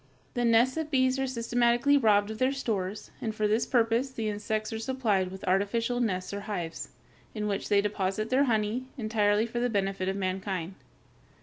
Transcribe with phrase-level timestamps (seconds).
[0.33, 4.29] The nests of bees are systematically robbed of their stores, and for this purpose the
[4.29, 6.89] insects are supplied with artificial nests or hives,
[7.35, 10.73] in which they deposit their honey, entirely for the benefit of mankind.